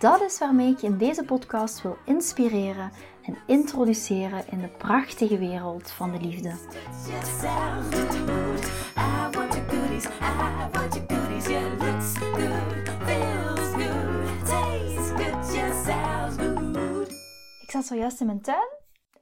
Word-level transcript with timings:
Dat 0.00 0.20
is 0.20 0.38
waarmee 0.38 0.70
ik 0.70 0.78
je 0.78 0.86
in 0.86 0.98
deze 0.98 1.24
podcast 1.24 1.82
wil 1.82 1.96
inspireren 2.04 2.90
en 3.22 3.36
introduceren 3.46 4.44
in 4.50 4.60
de 4.60 4.68
prachtige 4.68 5.38
wereld 5.38 5.90
van 5.90 6.12
de 6.12 6.20
liefde. 6.20 6.48
Ik 17.62 17.70
zat 17.70 17.84
zojuist 17.84 18.20
in 18.20 18.26
mijn 18.26 18.40
tuin 18.40 18.68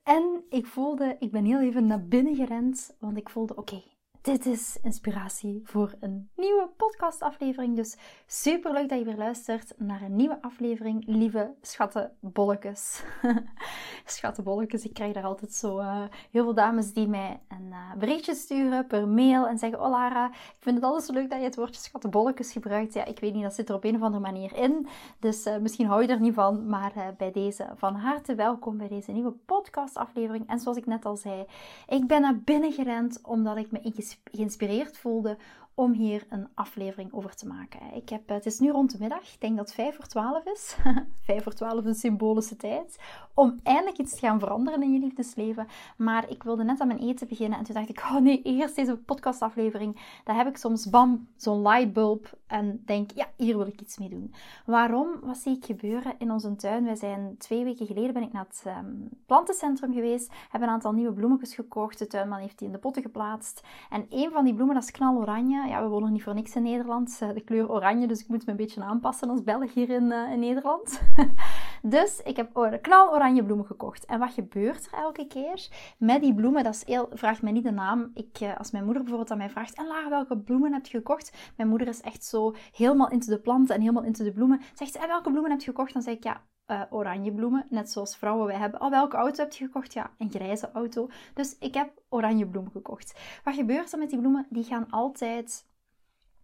en 0.03 0.45
ik 0.49 0.67
voelde, 0.67 1.17
ik 1.19 1.31
ben 1.31 1.45
heel 1.45 1.61
even 1.61 1.87
naar 1.87 2.05
binnen 2.05 2.35
gerend, 2.35 2.97
want 2.99 3.17
ik 3.17 3.29
voelde, 3.29 3.57
oké, 3.57 3.83
dit 4.21 4.47
is 4.47 4.79
inspiratie 4.83 5.61
voor 5.65 5.95
een 6.01 6.29
nieuwe 6.37 6.69
podcastaflevering. 6.77 7.77
Dus 7.77 7.97
super 8.27 8.73
leuk 8.73 8.89
dat 8.89 8.99
je 8.99 9.05
weer 9.05 9.17
luistert 9.17 9.73
naar 9.77 10.03
een 10.03 10.17
nieuwe 10.17 10.43
aflevering, 10.43 11.03
lieve 11.06 11.55
schattenbolletjes. 11.62 13.03
schattenbolletjes, 14.05 14.84
ik 14.84 14.95
krijg 14.95 15.12
daar 15.15 15.25
altijd 15.25 15.53
zo 15.53 15.79
uh, 15.79 16.03
heel 16.31 16.45
veel 16.45 16.55
dames 16.55 16.92
die 16.92 17.09
mij 17.09 17.41
een 17.48 17.67
uh, 17.70 17.92
berichtje 17.98 18.34
sturen 18.34 18.87
per 18.87 19.09
mail 19.09 19.47
en 19.47 19.59
zeggen: 19.59 19.81
Oh 19.81 19.91
Lara, 19.91 20.27
ik 20.31 20.57
vind 20.59 20.77
het 20.77 20.85
altijd 20.85 21.05
zo 21.05 21.12
leuk 21.12 21.31
dat 21.31 21.39
je 21.39 21.45
het 21.45 21.57
woordje 21.57 21.81
schattenbolletjes 21.81 22.53
gebruikt. 22.53 22.95
Ja, 22.95 23.05
ik 23.05 23.20
weet 23.20 23.35
niet, 23.35 23.42
dat 23.42 23.55
zit 23.55 23.69
er 23.69 23.75
op 23.75 23.85
een 23.85 23.97
of 23.97 24.03
andere 24.03 24.23
manier 24.23 24.57
in. 24.57 24.87
Dus 25.19 25.47
uh, 25.47 25.57
misschien 25.57 25.87
hou 25.87 26.03
je 26.03 26.09
er 26.09 26.20
niet 26.20 26.35
van, 26.35 26.69
maar 26.69 27.14
bij 27.17 27.33
deze 27.33 27.69
van 27.77 27.95
harte 27.95 28.35
welkom 28.35 28.77
bij 28.77 28.89
deze 28.89 29.12
nieuwe 29.12 29.33
podcastaflevering. 29.33 30.48
En 30.48 30.59
zoals 30.59 30.77
ik 30.77 30.87
net 30.87 31.05
al 31.05 31.17
zei, 31.17 31.45
ik 31.89 32.07
ben 32.07 32.20
naar 32.20 32.39
binnen 32.39 32.73
gerend 32.73 33.20
omdat 33.23 33.57
ik 33.57 33.70
me 33.70 33.81
ingesproken 33.81 34.08
geïnspireerd 34.25 34.98
voelde 34.98 35.37
om 35.79 35.93
hier 35.93 36.27
een 36.29 36.48
aflevering 36.55 37.12
over 37.12 37.34
te 37.34 37.47
maken. 37.47 37.81
Ik 37.95 38.09
heb, 38.09 38.29
het 38.29 38.47
is 38.47 38.59
nu 38.59 38.71
rond 38.71 38.93
de 38.93 38.98
middag, 39.01 39.34
ik 39.34 39.41
denk 39.41 39.57
dat 39.57 39.67
het 39.67 39.75
5 39.75 39.97
voor 39.97 40.07
12 40.07 40.45
is. 40.45 40.77
5 41.20 41.43
voor 41.43 41.53
12 41.53 41.85
een 41.85 41.95
symbolische 41.95 42.57
tijd. 42.57 42.98
Om 43.35 43.61
eindelijk 43.62 43.98
iets 43.98 44.12
te 44.12 44.19
gaan 44.19 44.39
veranderen 44.39 44.83
in 44.83 44.93
je 44.93 44.98
liefdesleven. 44.98 45.67
Maar 45.97 46.31
ik 46.31 46.43
wilde 46.43 46.65
net 46.65 46.81
aan 46.81 46.87
mijn 46.87 46.98
eten 46.98 47.29
beginnen 47.29 47.59
en 47.59 47.65
toen 47.65 47.75
dacht 47.75 47.89
ik, 47.89 47.98
oh 47.98 48.17
nee, 48.17 48.43
eerst 48.43 48.77
deze 48.77 48.97
podcastaflevering. 48.97 50.20
Daar 50.25 50.37
heb 50.37 50.47
ik 50.47 50.57
soms 50.57 50.91
bam, 50.91 51.29
zo'n 51.37 51.62
lightbulb 51.62 52.37
en 52.47 52.83
denk, 52.85 53.11
ja, 53.15 53.27
hier 53.37 53.57
wil 53.57 53.67
ik 53.67 53.81
iets 53.81 53.98
mee 53.98 54.09
doen. 54.09 54.35
Waarom? 54.67 55.09
Wat 55.23 55.37
zie 55.37 55.57
ik 55.57 55.65
gebeuren 55.65 56.15
in 56.19 56.31
onze 56.31 56.57
tuin? 56.57 56.85
Wij 56.85 56.95
zijn 56.95 57.35
twee 57.39 57.65
weken 57.65 57.87
geleden 57.87 58.13
ben 58.13 58.23
ik 58.23 58.33
naar 58.33 58.47
het 58.48 58.65
um, 58.67 59.09
plantencentrum 59.27 59.92
geweest, 59.92 60.33
heb 60.51 60.63
een 60.63 60.69
aantal 60.69 60.92
nieuwe 60.92 61.13
bloemetjes 61.13 61.55
gekocht. 61.55 61.98
De 61.98 62.07
tuinman 62.07 62.39
heeft 62.39 62.59
die 62.59 62.67
in 62.67 62.73
de 62.73 62.79
potten 62.79 63.03
geplaatst. 63.03 63.63
En 63.91 64.07
een 64.11 64.31
van 64.31 64.45
die 64.45 64.55
bloemen, 64.55 64.75
dat 64.75 64.85
is 64.85 64.91
knaloranje 64.91 65.67
ja, 65.69 65.83
we 65.83 65.88
wonen 65.88 66.12
niet 66.12 66.22
voor 66.22 66.34
niks 66.34 66.56
in 66.56 66.62
Nederland. 66.62 67.19
Eh, 67.20 67.28
de 67.28 67.41
kleur 67.41 67.70
oranje, 67.70 68.06
dus 68.06 68.20
ik 68.20 68.28
moet 68.28 68.44
me 68.44 68.50
een 68.50 68.56
beetje 68.56 68.83
aanpassen 68.83 69.30
als 69.30 69.42
Belg 69.42 69.74
hier 69.74 69.91
in, 69.91 70.05
uh, 70.05 70.33
in 70.33 70.38
Nederland. 70.38 71.02
dus 71.83 72.20
ik 72.24 72.36
heb 72.36 72.78
knaloranje 72.83 73.44
bloemen 73.44 73.66
gekocht. 73.66 74.05
En 74.05 74.19
wat 74.19 74.30
gebeurt 74.30 74.86
er 74.86 74.98
elke 74.98 75.27
keer 75.27 75.68
met 75.98 76.23
die 76.23 76.34
bloemen? 76.34 76.64
Dat 76.64 76.74
is 76.74 76.86
heel, 76.86 77.08
mij 77.42 77.52
niet 77.52 77.64
de 77.64 77.70
naam. 77.70 78.11
Ik, 78.14 78.40
uh, 78.40 78.57
als 78.57 78.70
mijn 78.70 78.84
moeder 78.84 79.02
bijvoorbeeld 79.02 79.33
aan 79.33 79.39
mij 79.39 79.51
vraagt, 79.51 79.74
en 79.74 79.86
Lara, 79.86 80.08
welke 80.08 80.39
bloemen 80.39 80.73
heb 80.73 80.86
je 80.86 80.96
gekocht? 80.96 81.52
Mijn 81.57 81.68
moeder 81.68 81.89
is 81.89 82.01
echt 82.01 82.24
zo 82.24 82.55
helemaal 82.73 83.11
into 83.11 83.33
de 83.33 83.40
planten 83.40 83.74
en 83.74 83.80
helemaal 83.80 84.02
into 84.02 84.24
de 84.24 84.33
bloemen. 84.33 84.61
Zegt 84.74 84.92
ze, 84.92 84.98
en 84.98 85.08
welke 85.08 85.30
bloemen 85.30 85.51
heb 85.51 85.61
je 85.61 85.67
gekocht? 85.67 85.92
Dan 85.92 86.02
zeg 86.02 86.14
ik, 86.14 86.24
ja, 86.24 86.42
uh, 86.68 86.83
oranje 86.90 87.33
bloemen, 87.33 87.67
net 87.70 87.90
zoals 87.90 88.17
vrouwen 88.17 88.46
wij 88.46 88.56
hebben. 88.56 88.80
Oh, 88.80 88.90
welke 88.90 89.17
auto 89.17 89.42
heb 89.42 89.52
je 89.52 89.64
gekocht? 89.64 89.92
Ja, 89.92 90.11
een 90.18 90.30
grijze 90.30 90.70
auto. 90.73 91.08
Dus 91.34 91.56
ik 91.58 91.74
heb 91.74 91.90
oranje 92.08 92.46
bloemen 92.46 92.73
gekocht. 92.73 93.20
Wat 93.45 93.55
gebeurt 93.55 93.92
er 93.92 93.98
met 93.98 94.11
die 94.11 94.18
bloemen? 94.18 94.46
Die 94.51 94.64
gaan 94.64 94.90
altijd 94.90 95.67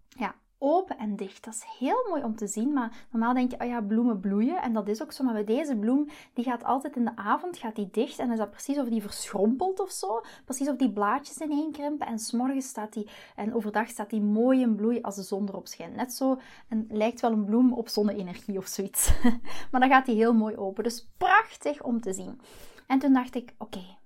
ja, 0.09 0.35
open 0.65 0.99
en 0.99 1.17
dicht. 1.17 1.45
Dat 1.45 1.55
is 1.55 1.65
heel 1.79 2.07
mooi 2.09 2.23
om 2.23 2.37
te 2.37 2.47
zien, 2.47 2.73
maar 2.73 3.07
normaal 3.11 3.35
denk 3.35 3.51
je, 3.51 3.61
oh 3.61 3.67
ja, 3.67 3.81
bloemen 3.81 4.21
bloeien. 4.21 4.63
En 4.63 4.73
dat 4.73 4.89
is 4.89 5.03
ook 5.03 5.13
zo, 5.13 5.25
maar 5.25 5.33
bij 5.33 5.45
deze 5.45 5.77
bloem, 5.77 6.09
die 6.33 6.45
gaat 6.45 6.65
altijd 6.65 6.97
in 6.97 7.05
de 7.05 7.17
avond 7.17 7.57
gaat 7.57 7.77
die 7.77 7.89
dicht. 7.91 8.19
En 8.19 8.31
is 8.31 8.39
dat 8.39 8.51
precies 8.51 8.79
of 8.79 8.89
die 8.89 9.03
verschrompelt 9.03 9.81
of 9.81 9.91
zo. 9.91 10.21
Precies 10.45 10.69
of 10.69 10.77
die 10.77 10.93
blaadjes 10.93 11.39
ineenkrimpen. 11.39 12.07
En 12.07 12.19
s'morgens 12.19 12.69
staat 12.69 12.93
die, 12.93 13.09
en 13.37 13.55
overdag 13.55 13.89
staat 13.89 14.11
die 14.11 14.21
mooi 14.21 14.61
in 14.61 14.75
bloei 14.75 15.01
als 15.03 15.17
de 15.17 15.23
zon 15.23 15.49
erop 15.49 15.67
schijnt. 15.67 15.97
Net 15.97 16.13
zo, 16.13 16.39
en 16.69 16.87
lijkt 16.89 17.21
wel 17.21 17.33
een 17.33 17.45
bloem 17.45 17.73
op 17.73 17.89
zonne-energie 17.89 18.59
of 18.59 18.67
zoiets. 18.67 19.13
maar 19.71 19.81
dan 19.81 19.91
gaat 19.91 20.07
die 20.07 20.15
heel 20.17 20.35
mooi 20.35 20.57
open. 20.57 20.85
Dus 20.85 21.09
prachtig 21.19 21.83
om 21.83 22.01
te 22.01 22.13
zien. 22.13 22.41
En 22.87 22.99
toen 22.99 23.13
dacht 23.13 23.35
ik, 23.35 23.55
oké, 23.59 23.99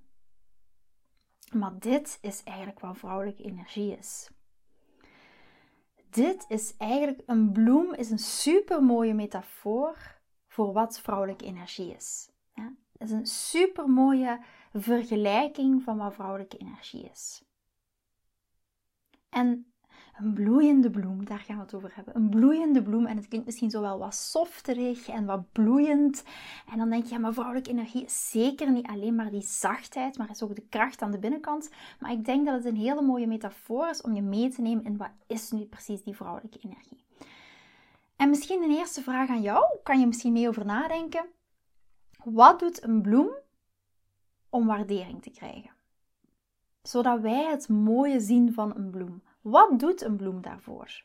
maar 1.53 1.73
dit 1.79 2.19
is 2.21 2.43
eigenlijk 2.45 2.81
wat 2.81 2.99
vrouwelijke 2.99 3.43
energie 3.43 3.97
is 3.97 4.31
dit 6.11 6.45
is 6.49 6.77
eigenlijk 6.77 7.23
een 7.27 7.53
bloem, 7.53 7.95
is 7.95 8.11
een 8.11 8.19
super 8.19 8.83
mooie 8.83 9.15
metafoor 9.15 10.21
voor 10.47 10.73
wat 10.73 11.01
vrouwelijke 11.01 11.45
energie 11.45 11.95
is. 11.95 12.31
Ja? 12.55 12.75
Het 12.99 13.09
is 13.09 13.15
een 13.15 13.27
super 13.27 13.89
mooie 13.89 14.41
vergelijking 14.73 15.83
van 15.83 15.97
wat 15.97 16.15
vrouwelijke 16.15 16.57
energie 16.57 17.11
is. 17.11 17.45
En 19.29 19.73
een 20.19 20.33
bloeiende 20.33 20.91
bloem, 20.91 21.25
daar 21.25 21.39
gaan 21.39 21.57
we 21.57 21.63
het 21.63 21.75
over 21.75 21.93
hebben. 21.95 22.17
Een 22.17 22.29
bloeiende 22.29 22.83
bloem, 22.83 23.07
en 23.07 23.17
het 23.17 23.29
klinkt 23.29 23.47
misschien 23.47 23.71
zo 23.71 23.81
wel 23.81 23.99
wat 23.99 24.15
softerig 24.15 25.09
en 25.09 25.25
wat 25.25 25.53
bloeiend. 25.53 26.25
En 26.73 26.79
dan 26.79 26.91
denk 26.91 27.05
je, 27.05 27.15
ja, 27.15 27.19
maar 27.19 27.33
vrouwelijke 27.33 27.71
energie 27.71 28.05
is 28.05 28.31
zeker 28.31 28.71
niet 28.71 28.87
alleen 28.87 29.15
maar 29.15 29.31
die 29.31 29.43
zachtheid, 29.43 30.19
maar 30.19 30.31
is 30.31 30.43
ook 30.43 30.55
de 30.55 30.67
kracht 30.69 31.03
aan 31.03 31.11
de 31.11 31.19
binnenkant. 31.19 31.71
Maar 32.01 32.13
ik 32.13 32.25
denk 32.25 32.47
dat 32.47 32.55
het 32.55 32.65
een 32.65 32.77
hele 32.77 33.03
mooie 33.03 33.27
metafoor 33.27 33.89
is 33.89 34.01
om 34.01 34.15
je 34.15 34.23
mee 34.23 34.49
te 34.49 34.63
nemen 34.63 34.85
in 34.85 34.97
wat 34.97 35.11
is 35.27 35.51
nu 35.51 35.65
precies 35.65 36.03
die 36.03 36.17
vrouwelijke 36.17 36.59
energie. 36.59 37.05
En 38.17 38.29
misschien 38.29 38.63
een 38.63 38.77
eerste 38.77 39.03
vraag 39.03 39.29
aan 39.29 39.43
jou, 39.43 39.65
kan 39.83 40.01
je 40.01 40.07
misschien 40.07 40.33
mee 40.33 40.49
over 40.49 40.65
nadenken. 40.65 41.27
Wat 42.25 42.59
doet 42.59 42.83
een 42.83 43.03
bloem 43.03 43.31
om 44.49 44.67
waardering 44.67 45.23
te 45.23 45.31
krijgen? 45.31 45.71
Zodat 46.83 47.21
wij 47.21 47.45
het 47.45 47.69
mooie 47.69 48.21
zien 48.21 48.53
van 48.53 48.77
een 48.77 48.91
bloem. 48.91 49.23
Wat 49.51 49.79
doet 49.79 50.03
een 50.03 50.17
bloem 50.17 50.43
daarvoor? 50.43 51.03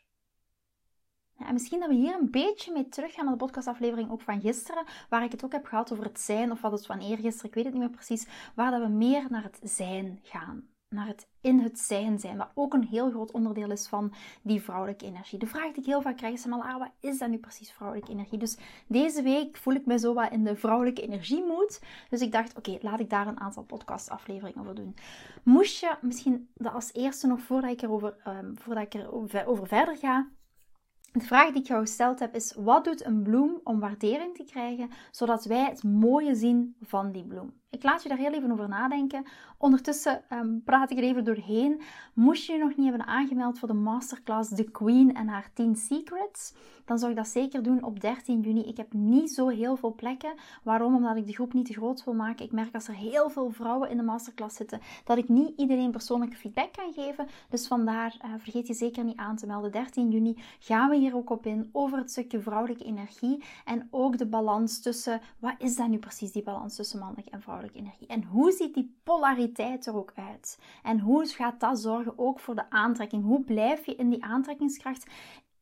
Ja, 1.38 1.46
en 1.46 1.52
misschien 1.52 1.80
dat 1.80 1.88
we 1.88 1.94
hier 1.94 2.14
een 2.14 2.30
beetje 2.30 2.72
mee 2.72 2.88
teruggaan 2.88 3.24
naar 3.24 3.34
de 3.34 3.44
podcastaflevering 3.44 4.10
ook 4.10 4.20
van 4.20 4.40
gisteren, 4.40 4.84
waar 5.08 5.24
ik 5.24 5.32
het 5.32 5.44
ook 5.44 5.52
heb 5.52 5.64
gehad 5.66 5.92
over 5.92 6.04
het 6.04 6.20
zijn, 6.20 6.50
of 6.50 6.60
wat 6.60 6.72
het 6.72 6.86
van 6.86 7.00
eergisteren, 7.00 7.48
ik 7.48 7.54
weet 7.54 7.64
het 7.64 7.72
niet 7.72 7.82
meer 7.82 7.92
precies, 7.92 8.26
waar 8.54 8.70
dat 8.70 8.80
we 8.80 8.88
meer 8.88 9.26
naar 9.30 9.42
het 9.42 9.60
zijn 9.62 10.18
gaan 10.22 10.73
naar 10.94 11.06
het 11.06 11.28
in 11.40 11.58
het 11.60 11.78
zijn 11.78 12.18
zijn, 12.18 12.36
wat 12.36 12.50
ook 12.54 12.74
een 12.74 12.84
heel 12.84 13.10
groot 13.10 13.30
onderdeel 13.30 13.70
is 13.70 13.86
van 13.86 14.12
die 14.42 14.62
vrouwelijke 14.62 15.04
energie. 15.04 15.38
De 15.38 15.46
vraag 15.46 15.72
die 15.72 15.80
ik 15.80 15.86
heel 15.86 16.02
vaak 16.02 16.16
krijg 16.16 16.34
is, 16.34 16.46
maar 16.46 16.78
wat 16.78 16.90
is 17.00 17.18
dat 17.18 17.28
nu 17.28 17.38
precies 17.38 17.72
vrouwelijke 17.72 18.12
energie? 18.12 18.38
Dus 18.38 18.56
deze 18.86 19.22
week 19.22 19.56
voel 19.56 19.74
ik 19.74 19.86
me 19.86 19.98
zo 19.98 20.14
wat 20.14 20.32
in 20.32 20.44
de 20.44 20.56
vrouwelijke 20.56 21.02
energiemoed. 21.02 21.80
Dus 22.10 22.20
ik 22.20 22.32
dacht, 22.32 22.56
oké, 22.56 22.78
laat 22.80 23.00
ik 23.00 23.10
daar 23.10 23.26
een 23.26 23.40
aantal 23.40 23.62
podcastafleveringen 23.62 24.60
over 24.60 24.74
doen. 24.74 24.94
Moest 25.42 25.80
je 25.80 25.96
misschien 26.00 26.48
dat 26.54 26.72
als 26.72 26.92
eerste 26.92 27.26
nog, 27.26 27.40
voordat 27.40 27.70
ik 27.70 27.82
erover, 27.82 28.16
um, 28.26 28.58
voordat 28.58 28.84
ik 28.84 28.94
erover 28.94 29.46
over 29.46 29.66
verder 29.66 29.96
ga, 29.96 30.28
de 31.12 31.20
vraag 31.20 31.52
die 31.52 31.60
ik 31.60 31.68
jou 31.68 31.80
gesteld 31.80 32.18
heb 32.18 32.34
is: 32.34 32.54
wat 32.56 32.84
doet 32.84 33.04
een 33.04 33.22
bloem 33.22 33.60
om 33.64 33.80
waardering 33.80 34.36
te 34.36 34.44
krijgen, 34.44 34.90
zodat 35.10 35.44
wij 35.44 35.64
het 35.64 35.82
mooie 35.82 36.34
zien 36.34 36.76
van 36.80 37.12
die 37.12 37.24
bloem? 37.24 37.52
Ik 37.74 37.82
laat 37.82 38.02
je 38.02 38.08
daar 38.08 38.18
heel 38.18 38.32
even 38.32 38.52
over 38.52 38.68
nadenken. 38.68 39.24
Ondertussen 39.58 40.22
um, 40.32 40.62
praat 40.64 40.90
ik 40.90 40.98
er 40.98 41.04
even 41.04 41.24
doorheen. 41.24 41.80
Moest 42.14 42.46
je 42.46 42.52
je 42.52 42.58
nog 42.58 42.76
niet 42.76 42.88
hebben 42.88 43.06
aangemeld 43.06 43.58
voor 43.58 43.68
de 43.68 43.74
masterclass 43.74 44.54
The 44.54 44.64
Queen 44.64 45.14
en 45.14 45.28
haar 45.28 45.50
10 45.54 45.76
Secrets, 45.76 46.54
dan 46.84 46.98
zou 46.98 47.10
ik 47.10 47.16
dat 47.16 47.28
zeker 47.28 47.62
doen 47.62 47.82
op 47.82 48.00
13 48.00 48.40
juni. 48.40 48.62
Ik 48.62 48.76
heb 48.76 48.92
niet 48.92 49.30
zo 49.30 49.48
heel 49.48 49.76
veel 49.76 49.94
plekken. 49.94 50.34
Waarom? 50.62 50.94
Omdat 50.94 51.16
ik 51.16 51.26
de 51.26 51.32
groep 51.32 51.52
niet 51.52 51.66
te 51.66 51.72
groot 51.72 52.04
wil 52.04 52.14
maken. 52.14 52.44
Ik 52.44 52.52
merk 52.52 52.74
als 52.74 52.88
er 52.88 52.94
heel 52.94 53.30
veel 53.30 53.50
vrouwen 53.50 53.90
in 53.90 53.96
de 53.96 54.02
masterclass 54.02 54.56
zitten, 54.56 54.80
dat 55.04 55.18
ik 55.18 55.28
niet 55.28 55.58
iedereen 55.58 55.90
persoonlijke 55.90 56.36
feedback 56.36 56.72
kan 56.72 56.92
geven. 56.92 57.26
Dus 57.48 57.66
vandaar, 57.66 58.16
uh, 58.24 58.30
vergeet 58.38 58.66
je 58.66 58.74
zeker 58.74 59.04
niet 59.04 59.16
aan 59.16 59.36
te 59.36 59.46
melden. 59.46 59.72
13 59.72 60.10
juni 60.10 60.42
gaan 60.58 60.90
we 60.90 60.96
hier 60.96 61.16
ook 61.16 61.30
op 61.30 61.46
in 61.46 61.68
over 61.72 61.98
het 61.98 62.10
stukje 62.10 62.40
vrouwelijke 62.40 62.84
energie 62.84 63.44
en 63.64 63.88
ook 63.90 64.18
de 64.18 64.26
balans 64.26 64.80
tussen, 64.80 65.20
wat 65.38 65.54
is 65.58 65.76
dat 65.76 65.88
nu 65.88 65.98
precies, 65.98 66.32
die 66.32 66.42
balans 66.42 66.76
tussen 66.76 66.98
mannelijk 66.98 67.28
en 67.28 67.40
vrouwelijk? 67.42 67.63
Energie. 67.72 68.06
En 68.06 68.24
hoe 68.24 68.52
ziet 68.52 68.74
die 68.74 68.96
polariteit 69.02 69.86
er 69.86 69.96
ook 69.96 70.12
uit? 70.14 70.58
En 70.82 71.00
hoe 71.00 71.26
gaat 71.26 71.60
dat 71.60 71.78
zorgen 71.78 72.18
ook 72.18 72.40
voor 72.40 72.54
de 72.54 72.70
aantrekking? 72.70 73.24
Hoe 73.24 73.44
blijf 73.44 73.86
je 73.86 73.94
in 73.94 74.10
die 74.10 74.24
aantrekkingskracht? 74.24 75.06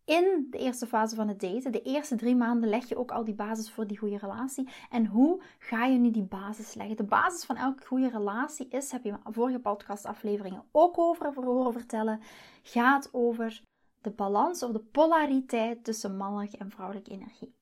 in 0.05 0.47
de 0.51 0.59
eerste 0.59 0.87
fase 0.87 1.17
van 1.17 1.29
het 1.29 1.41
daten. 1.41 1.73
De 1.73 1.83
eerste 1.83 2.17
drie 2.17 2.37
maanden 2.37 2.69
leg 2.69 2.89
je 2.89 2.97
ook 2.97 3.11
al 3.11 3.25
die 3.25 3.35
basis 3.35 3.71
voor 3.71 3.87
die 3.87 3.99
goede 3.99 4.19
relatie. 4.19 4.69
En 4.91 5.07
hoe 5.07 5.43
ga 5.59 5.85
je 5.85 5.99
nu 5.99 6.11
die 6.11 6.23
basis 6.23 6.75
leggen? 6.75 6.97
De 6.97 7.05
basis 7.05 7.45
van 7.45 7.57
elke 7.57 7.87
goede 7.87 8.09
relatie 8.09 8.69
is, 8.69 8.91
heb 8.91 9.05
je 9.05 9.15
vorige 9.25 9.59
podcastafleveringen 9.59 10.65
ook 10.73 10.99
over 10.99 11.35
horen 11.35 11.73
vertellen, 11.73 12.21
gaat 12.63 13.09
over 13.13 13.63
de 14.01 14.11
balans 14.11 14.63
of 14.63 14.71
de 14.71 14.79
polariteit 14.79 15.85
tussen 15.85 16.17
mannelijke 16.17 16.57
en 16.57 16.71
vrouwelijke 16.71 17.11
energie. 17.11 17.55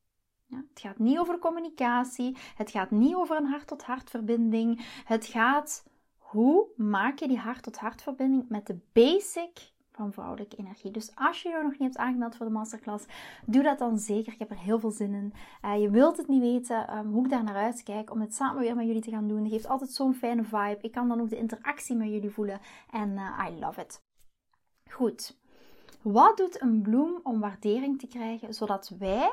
Ja, 0.51 0.65
het 0.71 0.81
gaat 0.81 0.99
niet 0.99 1.19
over 1.19 1.39
communicatie, 1.39 2.37
het 2.55 2.71
gaat 2.71 2.91
niet 2.91 3.15
over 3.15 3.37
een 3.37 3.47
hart-tot-hart 3.47 4.11
verbinding. 4.11 4.81
Het 5.05 5.27
gaat 5.27 5.85
hoe 6.19 6.67
maak 6.77 7.19
je 7.19 7.29
die 7.29 7.39
hart-tot-hart 7.39 8.03
verbinding 8.03 8.49
met 8.49 8.67
de 8.67 8.79
basic 8.93 9.73
van 9.93 10.13
vrouwelijke 10.13 10.57
energie. 10.57 10.91
Dus 10.91 11.11
als 11.15 11.43
je 11.43 11.49
je 11.49 11.61
nog 11.63 11.71
niet 11.71 11.81
hebt 11.81 11.97
aangemeld 11.97 12.37
voor 12.37 12.47
de 12.47 12.53
masterclass, 12.53 13.07
doe 13.47 13.63
dat 13.63 13.79
dan 13.79 13.99
zeker. 13.99 14.33
Ik 14.33 14.39
heb 14.39 14.51
er 14.51 14.59
heel 14.59 14.79
veel 14.79 14.91
zin 14.91 15.15
in. 15.15 15.33
Uh, 15.65 15.81
je 15.81 15.91
wilt 15.91 16.17
het 16.17 16.29
niet 16.29 16.41
weten 16.41 16.97
um, 16.97 17.13
hoe 17.13 17.25
ik 17.25 17.31
daar 17.31 17.45
naar 17.45 17.57
uitkijk 17.57 18.11
om 18.11 18.21
het 18.21 18.35
samen 18.35 18.61
weer 18.61 18.77
met 18.77 18.87
jullie 18.87 19.03
te 19.03 19.11
gaan 19.11 19.29
doen. 19.29 19.43
Het 19.43 19.53
geeft 19.53 19.69
altijd 19.69 19.93
zo'n 19.93 20.15
fijne 20.15 20.45
vibe. 20.45 20.79
Ik 20.81 20.93
kan 20.93 21.09
dan 21.09 21.21
ook 21.21 21.31
de 21.31 21.37
interactie 21.37 21.97
met 21.97 22.09
jullie 22.09 22.31
voelen 22.31 22.61
en 22.91 23.11
uh, 23.11 23.47
I 23.49 23.61
love 23.61 23.81
it. 23.81 24.03
Goed. 24.91 25.39
Wat 26.03 26.37
doet 26.37 26.63
een 26.63 26.83
bloem 26.83 27.21
om 27.23 27.41
waardering 27.41 27.99
te 27.99 28.07
krijgen, 28.07 28.55
zodat 28.55 28.93
wij 28.99 29.33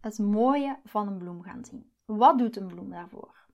het 0.00 0.18
mooie 0.18 0.78
van 0.84 1.06
een 1.06 1.18
bloem 1.18 1.42
gaan 1.42 1.64
zien? 1.64 1.90
Wat 2.04 2.38
doet 2.38 2.56
een 2.56 2.66
bloem 2.66 2.90
daarvoor? 2.90 3.46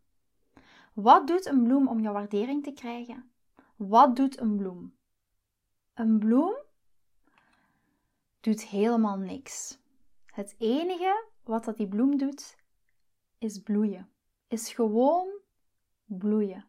Wat 0.93 1.26
doet 1.26 1.46
een 1.46 1.62
bloem 1.62 1.88
om 1.88 2.00
jouw 2.00 2.12
waardering 2.12 2.62
te 2.62 2.72
krijgen? 2.72 3.31
Wat 3.76 4.16
doet 4.16 4.40
een 4.40 4.56
bloem? 4.56 4.94
Een 5.94 6.19
bloem 6.19 6.56
doet 8.40 8.62
helemaal 8.62 9.16
niks. 9.16 9.78
Het 10.26 10.54
enige 10.58 11.25
wat 11.44 11.64
dat 11.64 11.76
die 11.76 11.88
bloem 11.88 12.19
doet, 12.19 12.56
is 13.38 13.58
bloeien. 13.62 14.08
Is 14.49 14.72
gewoon 14.72 15.28
bloeien. 16.04 16.64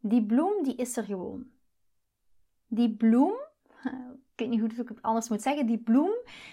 Die 0.00 0.26
bloem, 0.26 0.62
die 0.62 0.74
is 0.74 0.96
er 0.96 1.04
gewoon. 1.04 1.50
Die 2.66 2.96
bloem, 2.96 3.32
ik 4.32 4.36
weet 4.36 4.48
niet 4.48 4.60
hoe 4.60 4.70
ik 4.70 4.88
het 4.88 5.02
anders 5.02 5.28
moet 5.28 5.42
zeggen, 5.42 5.66
die 5.66 5.78
bloem, 5.78 6.10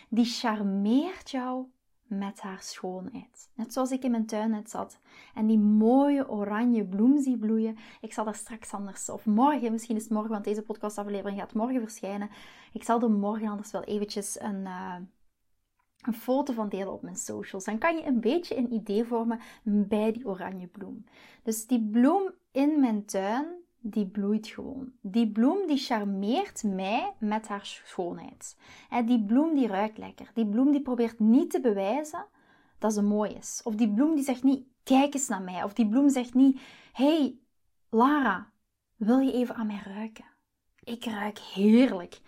die 0.10 0.26
charmeert 0.26 1.30
jou 1.30 1.68
met 2.08 2.42
haar 2.42 2.62
schoonheid. 2.62 3.50
Net 3.54 3.74
zoals 3.74 3.92
ik 3.92 4.04
in 4.04 4.12
mijn 4.12 4.26
tuin 4.26 4.50
net 4.50 4.70
zat 4.70 5.00
en 5.34 5.46
die 5.46 5.60
mooie 5.60 6.30
oranje 6.30 6.86
bloem 6.86 7.22
zie 7.22 7.38
bloeien. 7.38 7.78
Ik 8.02 8.14
zal 8.14 8.26
daar 8.26 8.36
straks 8.36 8.74
anders, 8.74 9.10
of 9.10 9.26
morgen, 9.26 9.72
misschien 9.72 9.96
is 9.96 10.04
het 10.04 10.12
morgen, 10.12 10.32
want 10.32 10.44
deze 10.44 10.62
podcastaflevering 10.62 11.40
gaat 11.40 11.54
morgen 11.54 11.82
verschijnen. 11.82 12.30
Ik 12.74 12.84
zal 12.84 13.02
er 13.02 13.12
morgen 13.12 13.48
anders 13.48 13.72
wel 13.72 13.84
eventjes 13.84 14.40
een, 14.40 14.62
uh, 14.62 14.96
een 16.02 16.14
foto 16.14 16.54
van 16.54 16.70
delen 16.70 16.94
op 16.94 17.02
mijn 17.02 17.16
socials. 17.16 17.64
Dan 17.64 17.78
kan 17.78 17.96
je 17.96 18.06
een 18.06 18.20
beetje 18.20 18.58
een 18.58 18.74
idee 18.74 19.04
vormen 19.04 19.40
bij 19.64 20.12
die 20.12 20.26
oranje 20.26 20.68
bloem. 20.68 21.06
Dus 21.44 21.68
die 21.68 21.90
bloem 21.90 22.32
in 22.52 22.80
mijn 22.80 23.06
tuin, 23.06 23.46
die 23.88 24.08
bloeit 24.08 24.48
gewoon. 24.48 24.92
Die 25.02 25.32
bloem 25.32 25.68
die 25.68 25.78
charmeert 25.78 26.64
mij 26.64 27.14
met 27.20 27.48
haar 27.48 27.66
schoonheid. 27.66 28.58
Die 29.06 29.26
bloem 29.26 29.56
die 29.56 29.68
ruikt 29.68 29.98
lekker. 29.98 30.32
Die 30.34 30.48
bloem 30.48 30.72
die 30.72 30.82
probeert 30.82 31.20
niet 31.20 31.52
te 31.52 31.62
bewijzen 31.62 32.26
dat 32.78 32.94
ze 32.94 33.02
mooi 33.02 33.32
is. 33.32 33.62
Of 33.64 33.76
die 33.76 33.94
bloem 33.94 34.16
die 34.16 34.24
zegt 34.24 34.44
niet, 34.44 34.68
kijk 34.84 35.14
eens 35.14 35.28
naar 35.28 35.42
mij. 35.42 35.64
Of 35.64 35.74
die 35.74 35.90
bloem 35.90 36.10
zegt 36.10 36.34
niet, 36.34 36.62
hey 36.94 37.40
Lara, 37.90 38.52
wil 38.96 39.20
je 39.20 39.34
even 39.34 39.56
aan 39.56 39.68
mij 39.68 39.82
ruiken? 39.86 40.26
Ik 40.84 41.06
ruik 41.06 41.40
heerlijk. 41.40 42.22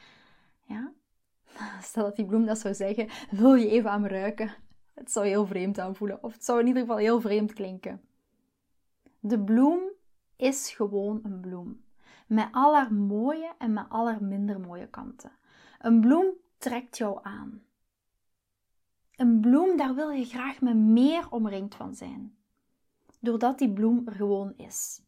Ja? 0.64 0.92
Stel 1.82 2.04
dat 2.04 2.16
die 2.16 2.26
bloem 2.26 2.46
dat 2.46 2.60
zou 2.60 2.74
zeggen, 2.74 3.10
wil 3.32 3.54
je 3.54 3.70
even 3.70 3.92
aan 3.92 4.02
me 4.02 4.08
ruiken? 4.08 4.54
Het 4.94 5.12
zou 5.12 5.28
heel 5.28 5.46
vreemd 5.46 5.80
aanvoelen. 5.80 6.24
Of 6.24 6.34
het 6.34 6.46
zou 6.46 6.60
in 6.60 6.68
ieder 6.68 6.82
geval 6.82 6.98
heel 6.98 7.22
vreemd 7.22 7.54
klinken. 7.54 8.02
De 9.20 9.44
bloem 9.44 9.96
is 10.38 10.70
gewoon 10.70 11.20
een 11.24 11.40
bloem. 11.40 11.84
Met 12.28 12.48
al 12.52 12.76
haar 12.76 12.94
mooie 12.94 13.54
en 13.58 13.74
met 13.74 13.86
al 13.90 14.08
haar 14.08 14.24
minder 14.24 14.60
mooie 14.60 14.88
kanten. 14.88 15.32
Een 15.80 16.02
bloem 16.02 16.34
trekt 16.58 16.98
jou 16.98 17.20
aan. 17.22 17.62
Een 19.16 19.40
bloem, 19.40 19.78
daar 19.78 19.96
wil 19.96 20.10
je 20.10 20.26
graag 20.26 20.62
met 20.62 20.76
meer 20.76 21.32
omringd 21.32 21.76
van 21.76 21.96
zijn. 21.96 22.38
Doordat 23.20 23.58
die 23.58 23.74
bloem 23.74 24.02
er 24.06 24.14
gewoon 24.14 24.54
is. 24.58 25.02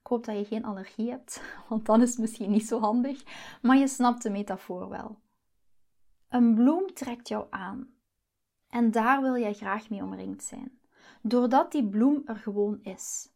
Ik 0.00 0.08
hoop 0.08 0.24
dat 0.24 0.36
je 0.36 0.44
geen 0.44 0.64
allergie 0.64 1.10
hebt, 1.10 1.42
want 1.68 1.86
dan 1.86 2.02
is 2.02 2.10
het 2.10 2.18
misschien 2.18 2.50
niet 2.50 2.66
zo 2.66 2.80
handig, 2.80 3.22
maar 3.62 3.76
je 3.76 3.88
snapt 3.88 4.22
de 4.22 4.30
metafoor 4.30 4.88
wel. 4.88 5.18
Een 6.28 6.54
bloem 6.54 6.94
trekt 6.94 7.28
jou 7.28 7.46
aan. 7.50 7.94
En 8.68 8.90
daar 8.90 9.20
wil 9.22 9.36
jij 9.36 9.54
graag 9.54 9.90
mee 9.90 10.02
omringd 10.02 10.42
zijn. 10.44 10.78
Doordat 11.22 11.72
die 11.72 11.88
bloem 11.88 12.22
er 12.24 12.36
gewoon 12.36 12.78
is. 12.82 13.31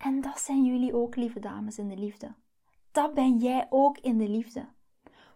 En 0.00 0.20
dat 0.20 0.40
zijn 0.40 0.64
jullie 0.64 0.94
ook, 0.94 1.16
lieve 1.16 1.40
dames, 1.40 1.78
in 1.78 1.88
de 1.88 1.96
liefde. 1.96 2.34
Dat 2.92 3.14
ben 3.14 3.38
jij 3.38 3.66
ook 3.70 3.98
in 3.98 4.18
de 4.18 4.28
liefde. 4.28 4.68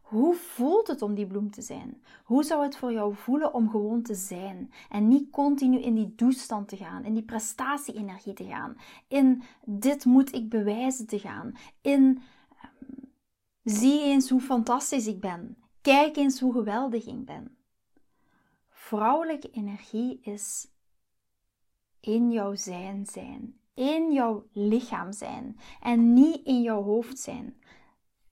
Hoe 0.02 0.34
voelt 0.34 0.86
het 0.86 1.02
om 1.02 1.14
die 1.14 1.26
bloem 1.26 1.50
te 1.50 1.62
zijn? 1.62 2.02
Hoe 2.24 2.42
zou 2.42 2.62
het 2.62 2.76
voor 2.76 2.92
jou 2.92 3.14
voelen 3.14 3.54
om 3.54 3.70
gewoon 3.70 4.02
te 4.02 4.14
zijn 4.14 4.72
en 4.88 5.08
niet 5.08 5.30
continu 5.30 5.78
in 5.78 5.94
die 5.94 6.14
doestand 6.14 6.68
te 6.68 6.76
gaan, 6.76 7.04
in 7.04 7.14
die 7.14 7.22
prestatie-energie 7.22 8.32
te 8.32 8.44
gaan, 8.44 8.76
in 9.08 9.42
dit 9.64 10.04
moet 10.04 10.34
ik 10.34 10.48
bewijzen 10.48 11.06
te 11.06 11.18
gaan, 11.18 11.54
in 11.80 12.22
ehm, 12.56 13.04
zie 13.64 14.02
eens 14.02 14.30
hoe 14.30 14.40
fantastisch 14.40 15.06
ik 15.06 15.20
ben, 15.20 15.56
kijk 15.80 16.16
eens 16.16 16.40
hoe 16.40 16.52
geweldig 16.52 17.06
ik 17.06 17.24
ben. 17.24 17.56
Vrouwelijke 18.68 19.50
energie 19.50 20.20
is 20.20 20.68
in 22.00 22.30
jouw 22.30 22.54
zijn 22.54 23.06
zijn, 23.06 23.58
in 23.74 24.12
jouw 24.12 24.46
lichaam 24.52 25.12
zijn 25.12 25.58
en 25.80 26.12
niet 26.12 26.44
in 26.44 26.62
jouw 26.62 26.82
hoofd 26.82 27.18
zijn. 27.18 27.62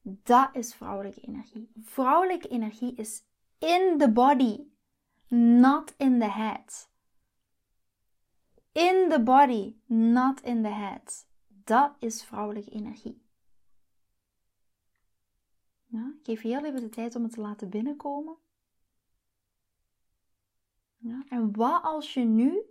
Dat 0.03 0.49
is 0.53 0.75
vrouwelijke 0.75 1.21
energie. 1.21 1.71
Vrouwelijke 1.83 2.49
energie 2.49 2.95
is 2.95 3.25
in 3.59 3.99
the 3.99 4.13
body, 4.13 4.61
not 5.29 5.95
in 5.97 6.19
the 6.19 6.31
head. 6.31 6.91
In 8.73 9.07
the 9.09 9.23
body, 9.23 9.77
not 9.87 10.41
in 10.41 10.63
the 10.63 10.69
head. 10.69 11.27
Dat 11.47 11.93
is 11.99 12.25
vrouwelijke 12.25 12.71
energie. 12.71 13.23
Ja, 15.87 16.15
geef 16.23 16.41
heel 16.41 16.65
even 16.65 16.81
de 16.81 16.89
tijd 16.89 17.17
om 17.17 17.23
het 17.23 17.33
te 17.33 17.41
laten 17.41 17.71
binnenkomen. 17.71 18.37
En 21.29 21.57
wat 21.57 21.83
als 21.83 22.15
je 22.15 22.25
nu 22.25 22.63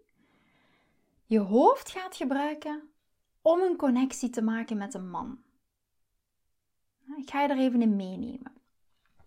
je 1.32 1.40
hoofd 1.40 1.92
gaat 1.92 2.16
gebruiken 2.16 2.90
om 3.42 3.60
een 3.62 3.76
connectie 3.76 4.30
te 4.30 4.42
maken 4.42 4.78
met 4.78 4.94
een 4.94 5.10
man. 5.10 5.40
Ik 7.18 7.30
ga 7.30 7.42
je 7.42 7.48
er 7.48 7.58
even 7.58 7.82
in 7.82 7.96
meenemen. 7.96 8.54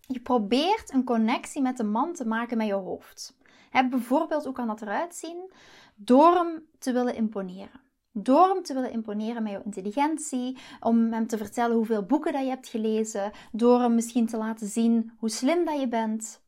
Je 0.07 0.19
probeert 0.19 0.93
een 0.93 1.03
connectie 1.03 1.61
met 1.61 1.79
een 1.79 1.91
man 1.91 2.13
te 2.13 2.27
maken 2.27 2.57
met 2.57 2.67
je 2.67 2.73
hoofd. 2.73 3.37
bijvoorbeeld, 3.71 4.43
hoe 4.43 4.53
kan 4.53 4.67
dat 4.67 4.81
eruit 4.81 5.15
zien? 5.15 5.51
Door 5.95 6.33
hem 6.33 6.65
te 6.79 6.91
willen 6.91 7.15
imponeren. 7.15 7.81
Door 8.11 8.47
hem 8.47 8.63
te 8.63 8.73
willen 8.73 8.91
imponeren 8.91 9.43
met 9.43 9.51
jouw 9.51 9.63
intelligentie, 9.63 10.57
om 10.79 11.13
hem 11.13 11.27
te 11.27 11.37
vertellen 11.37 11.75
hoeveel 11.75 12.05
boeken 12.05 12.33
dat 12.33 12.43
je 12.43 12.49
hebt 12.49 12.67
gelezen, 12.67 13.31
door 13.51 13.79
hem 13.79 13.95
misschien 13.95 14.27
te 14.27 14.37
laten 14.37 14.67
zien 14.67 15.11
hoe 15.17 15.29
slim 15.29 15.65
dat 15.65 15.79
je 15.79 15.87
bent. 15.87 16.43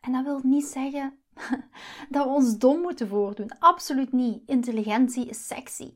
En 0.00 0.12
dat 0.12 0.24
wil 0.24 0.40
niet 0.42 0.66
zeggen 0.66 1.17
dat 2.10 2.24
we 2.24 2.30
ons 2.30 2.58
dom 2.58 2.80
moeten 2.80 3.08
voordoen. 3.08 3.58
Absoluut 3.58 4.12
niet. 4.12 4.42
Intelligentie 4.46 5.26
is 5.26 5.46
sexy. 5.46 5.92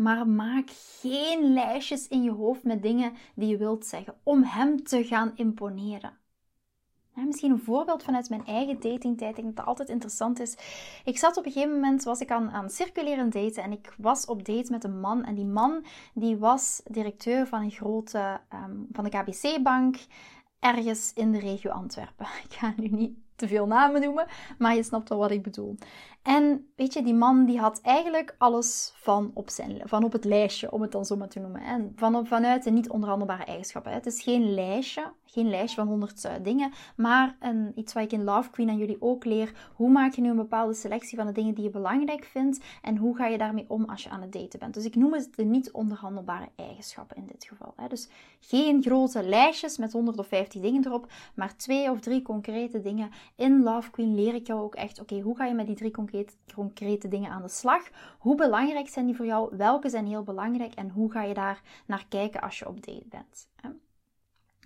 Maar 0.00 0.28
maak 0.28 0.70
geen 1.00 1.52
lijstjes 1.52 2.08
in 2.08 2.22
je 2.22 2.30
hoofd 2.30 2.64
met 2.64 2.82
dingen 2.82 3.12
die 3.34 3.48
je 3.48 3.56
wilt 3.56 3.86
zeggen 3.86 4.14
om 4.22 4.42
hem 4.42 4.84
te 4.84 5.04
gaan 5.04 5.32
imponeren. 5.34 6.18
misschien 7.14 7.50
een 7.50 7.62
voorbeeld 7.62 8.02
vanuit 8.02 8.28
mijn 8.28 8.46
eigen 8.46 8.80
datingtijd. 8.80 9.36
Ik 9.36 9.42
denk 9.42 9.56
dat 9.56 9.66
altijd 9.66 9.88
interessant 9.88 10.40
is. 10.40 10.56
Ik 11.04 11.18
zat 11.18 11.36
op 11.36 11.46
een 11.46 11.52
gegeven 11.52 11.74
moment, 11.74 12.02
was 12.02 12.20
ik 12.20 12.30
aan, 12.30 12.50
aan 12.50 12.70
circuleren 12.70 13.30
daten 13.30 13.62
en 13.62 13.72
ik 13.72 13.94
was 13.98 14.26
op 14.26 14.44
date 14.44 14.70
met 14.70 14.84
een 14.84 15.00
man. 15.00 15.24
En 15.24 15.34
die 15.34 15.46
man 15.46 15.84
die 16.14 16.36
was 16.36 16.80
directeur 16.84 17.46
van 17.46 17.62
een 17.62 17.70
grote, 17.70 18.40
um, 18.54 18.86
van 18.92 19.04
de 19.04 19.10
KBC-bank 19.10 19.96
ergens 20.60 21.12
in 21.14 21.32
de 21.32 21.38
regio 21.38 21.70
Antwerpen. 21.70 22.26
Ik 22.48 22.52
ga 22.54 22.74
nu 22.76 22.88
niet 22.88 23.18
te 23.40 23.48
veel 23.48 23.66
namen 23.66 24.00
noemen, 24.00 24.26
maar 24.58 24.74
je 24.74 24.82
snapt 24.82 25.08
wel 25.08 25.18
wat 25.18 25.30
ik 25.30 25.42
bedoel. 25.42 25.76
En 26.22 26.70
weet 26.76 26.92
je, 26.92 27.02
die 27.02 27.14
man 27.14 27.44
die 27.44 27.58
had 27.58 27.80
eigenlijk 27.80 28.34
alles 28.38 28.92
van 28.94 29.30
op, 29.34 29.50
zijn, 29.50 29.80
van 29.84 30.04
op 30.04 30.12
het 30.12 30.24
lijstje, 30.24 30.72
om 30.72 30.82
het 30.82 30.92
dan 30.92 31.04
zo 31.04 31.16
maar 31.16 31.28
te 31.28 31.40
noemen. 31.40 31.62
En 31.62 31.92
van, 31.96 32.26
vanuit 32.26 32.64
de 32.64 32.70
niet 32.70 32.90
onderhandelbare 32.90 33.44
eigenschappen. 33.44 33.92
Het 33.92 34.06
is 34.06 34.22
geen 34.22 34.54
lijstje, 34.54 35.12
geen 35.24 35.48
lijstje 35.48 35.80
van 35.80 35.88
honderd 35.88 36.24
uh, 36.24 36.32
dingen, 36.42 36.72
maar 36.96 37.36
een, 37.40 37.72
iets 37.74 37.92
wat 37.92 38.02
ik 38.02 38.12
in 38.12 38.24
Love 38.24 38.50
Queen 38.50 38.68
aan 38.68 38.78
jullie 38.78 39.02
ook 39.02 39.24
leer. 39.24 39.70
Hoe 39.74 39.90
maak 39.90 40.14
je 40.14 40.20
nu 40.20 40.30
een 40.30 40.36
bepaalde 40.36 40.74
selectie 40.74 41.18
van 41.18 41.26
de 41.26 41.32
dingen 41.32 41.54
die 41.54 41.64
je 41.64 41.70
belangrijk 41.70 42.24
vindt 42.24 42.64
en 42.82 42.96
hoe 42.96 43.16
ga 43.16 43.26
je 43.26 43.38
daarmee 43.38 43.64
om 43.68 43.84
als 43.84 44.02
je 44.02 44.10
aan 44.10 44.20
het 44.20 44.32
daten 44.32 44.58
bent. 44.58 44.74
Dus 44.74 44.84
ik 44.84 44.94
noem 44.96 45.12
het 45.12 45.28
de 45.34 45.44
niet 45.44 45.70
onderhandelbare 45.70 46.48
eigenschappen 46.56 47.16
in 47.16 47.26
dit 47.26 47.44
geval. 47.44 47.72
Hè. 47.76 47.88
Dus 47.88 48.08
geen 48.40 48.82
grote 48.82 49.22
lijstjes 49.22 49.78
met 49.78 49.92
100 49.92 50.18
of 50.18 50.26
50 50.26 50.60
dingen 50.60 50.86
erop, 50.86 51.12
maar 51.34 51.56
twee 51.56 51.90
of 51.90 52.00
drie 52.00 52.22
concrete 52.22 52.80
dingen. 52.80 53.10
In 53.36 53.62
Love 53.62 53.90
Queen 53.90 54.14
leer 54.14 54.34
ik 54.34 54.46
jou 54.46 54.60
ook 54.60 54.74
echt, 54.74 55.00
oké, 55.00 55.20
hoe 55.20 55.36
ga 55.36 55.46
je 55.46 55.54
met 55.54 55.66
die 55.66 55.76
drie 55.76 55.90
concrete, 55.90 56.32
concrete 56.54 57.08
dingen 57.08 57.30
aan 57.30 57.42
de 57.42 57.48
slag? 57.48 57.88
Hoe 58.18 58.34
belangrijk 58.34 58.88
zijn 58.88 59.06
die 59.06 59.16
voor 59.16 59.26
jou? 59.26 59.56
Welke 59.56 59.88
zijn 59.88 60.06
heel 60.06 60.22
belangrijk 60.22 60.74
en 60.74 60.90
hoe 60.90 61.12
ga 61.12 61.22
je 61.22 61.34
daar 61.34 61.62
naar 61.86 62.06
kijken 62.08 62.40
als 62.40 62.58
je 62.58 62.68
op 62.68 62.86
date 62.86 63.08
bent? 63.08 63.48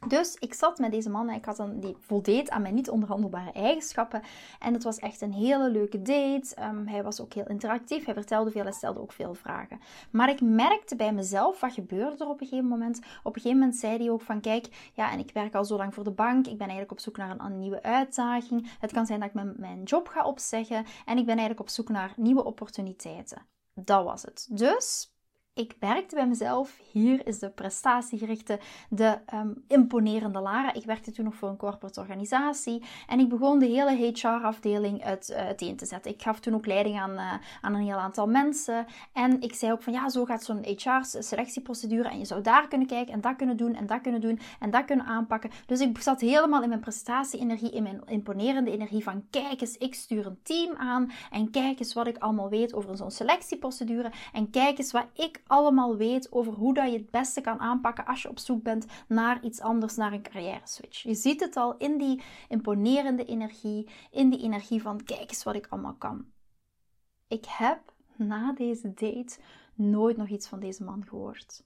Dus 0.08 0.36
ik 0.38 0.54
zat 0.54 0.78
met 0.78 0.92
deze 0.92 1.10
man 1.10 1.28
en 1.28 1.36
ik 1.36 1.44
had 1.44 1.58
een, 1.58 1.80
die 1.80 1.96
voldeed 1.98 2.50
aan 2.50 2.62
mijn 2.62 2.74
niet 2.74 2.90
onderhandelbare 2.90 3.52
eigenschappen. 3.52 4.22
En 4.58 4.74
het 4.74 4.82
was 4.82 4.98
echt 4.98 5.20
een 5.20 5.32
hele 5.32 5.70
leuke 5.70 6.02
date. 6.02 6.54
Ehm, 6.54 6.86
hij 6.86 7.02
was 7.02 7.20
ook 7.20 7.32
heel 7.32 7.46
interactief. 7.46 8.04
Hij 8.04 8.14
vertelde 8.14 8.50
veel 8.50 8.64
en 8.64 8.72
stelde 8.72 9.00
ook 9.00 9.12
veel 9.12 9.34
vragen. 9.34 9.80
Maar 10.10 10.28
ik 10.28 10.40
merkte 10.40 10.96
bij 10.96 11.12
mezelf, 11.12 11.60
wat 11.60 11.72
gebeurde 11.72 12.24
er 12.24 12.30
op 12.30 12.40
een 12.40 12.46
gegeven 12.46 12.68
moment? 12.68 12.98
Op 12.98 13.34
een 13.34 13.40
gegeven 13.42 13.58
moment 13.58 13.76
zei 13.76 13.96
hij 13.96 14.10
ook 14.10 14.22
van, 14.22 14.40
kijk, 14.40 14.90
ja, 14.94 15.12
en 15.12 15.18
ik 15.18 15.30
werk 15.32 15.54
al 15.54 15.64
zo 15.64 15.76
lang 15.76 15.94
voor 15.94 16.04
de 16.04 16.10
bank. 16.10 16.46
Ik 16.46 16.58
ben 16.58 16.68
eigenlijk 16.68 16.90
op 16.90 17.00
zoek 17.00 17.16
naar 17.16 17.40
een, 17.40 17.58
nieuwe 17.58 17.82
uitdaging. 17.82 18.70
Het 18.78 18.92
kan 18.92 19.06
zijn 19.06 19.20
dat 19.20 19.28
ik 19.28 19.56
mijn 19.56 19.82
job 19.82 20.08
ga 20.08 20.24
opzeggen. 20.24 20.84
En 21.04 21.18
ik 21.18 21.26
ben 21.26 21.36
eigenlijk 21.36 21.60
op 21.60 21.68
zoek 21.68 21.88
naar 21.88 22.12
nieuwe 22.16 22.44
opportuniteiten. 22.44 23.46
Dat 23.74 24.04
was 24.04 24.22
het. 24.22 24.48
Dus 24.50 25.13
ik 25.54 25.74
merkte 25.80 26.14
bij 26.14 26.26
mezelf, 26.26 26.78
hier 26.92 27.26
is 27.26 27.38
de 27.38 27.50
prestatiegerichte, 27.50 28.58
de 28.88 29.18
um, 29.34 29.64
imponerende 29.68 30.40
Lara. 30.40 30.72
Ik 30.74 30.84
werkte 30.84 31.10
toen 31.10 31.24
nog 31.24 31.34
voor 31.34 31.48
een 31.48 31.56
corporate 31.56 32.00
organisatie 32.00 32.82
en 33.06 33.18
ik 33.20 33.28
begon 33.28 33.58
de 33.58 33.66
hele 33.66 34.12
HR-afdeling 34.12 35.04
uit, 35.04 35.30
uh, 35.30 35.36
uiteen 35.36 35.76
te 35.76 35.86
zetten. 35.86 36.12
Ik 36.12 36.22
gaf 36.22 36.40
toen 36.40 36.54
ook 36.54 36.66
leiding 36.66 37.00
aan, 37.00 37.10
uh, 37.10 37.32
aan 37.60 37.74
een 37.74 37.82
heel 37.82 37.96
aantal 37.96 38.26
mensen 38.26 38.86
en 39.12 39.40
ik 39.40 39.54
zei 39.54 39.72
ook 39.72 39.82
van 39.82 39.92
ja, 39.92 40.08
zo 40.08 40.24
gaat 40.24 40.44
zo'n 40.44 40.64
HR-selectieprocedure 40.64 42.08
en 42.08 42.18
je 42.18 42.24
zou 42.24 42.40
daar 42.40 42.68
kunnen 42.68 42.86
kijken 42.86 43.14
en 43.14 43.20
dat 43.20 43.36
kunnen 43.36 43.56
doen 43.56 43.74
en 43.74 43.86
dat 43.86 44.00
kunnen 44.00 44.20
doen 44.20 44.40
en 44.60 44.70
dat 44.70 44.84
kunnen 44.84 45.06
aanpakken. 45.06 45.50
Dus 45.66 45.80
ik 45.80 45.98
zat 45.98 46.20
helemaal 46.20 46.62
in 46.62 46.68
mijn 46.68 46.80
prestatie-energie, 46.80 47.70
in 47.70 47.82
mijn 47.82 48.02
imponerende 48.06 48.70
energie 48.70 49.02
van 49.02 49.24
kijk 49.30 49.60
eens, 49.60 49.76
ik 49.76 49.94
stuur 49.94 50.26
een 50.26 50.38
team 50.42 50.74
aan 50.76 51.10
en 51.30 51.50
kijk 51.50 51.78
eens 51.78 51.94
wat 51.94 52.06
ik 52.06 52.18
allemaal 52.18 52.48
weet 52.48 52.74
over 52.74 52.96
zo'n 52.96 53.10
selectieprocedure 53.10 54.12
en 54.32 54.50
kijk 54.50 54.78
eens 54.78 54.92
wat 54.92 55.06
ik 55.14 55.42
allemaal 55.46 55.96
weet 55.96 56.32
over 56.32 56.52
hoe 56.52 56.74
dat 56.74 56.90
je 56.90 56.98
het 56.98 57.10
beste 57.10 57.40
kan 57.40 57.60
aanpakken 57.60 58.06
als 58.06 58.22
je 58.22 58.28
op 58.28 58.38
zoek 58.38 58.62
bent 58.62 58.86
naar 59.08 59.44
iets 59.44 59.60
anders, 59.60 59.96
naar 59.96 60.12
een 60.12 60.22
carrière 60.22 60.60
switch. 60.64 61.02
Je 61.02 61.14
ziet 61.14 61.40
het 61.40 61.56
al 61.56 61.76
in 61.76 61.98
die 61.98 62.22
imponerende 62.48 63.24
energie, 63.24 63.88
in 64.10 64.30
die 64.30 64.42
energie 64.42 64.82
van 64.82 65.04
kijk 65.04 65.30
eens 65.30 65.44
wat 65.44 65.54
ik 65.54 65.66
allemaal 65.70 65.94
kan. 65.94 66.26
Ik 67.28 67.44
heb 67.48 67.92
na 68.16 68.52
deze 68.52 68.94
date 68.94 69.38
nooit 69.74 70.16
nog 70.16 70.28
iets 70.28 70.48
van 70.48 70.60
deze 70.60 70.84
man 70.84 71.04
gehoord. 71.08 71.64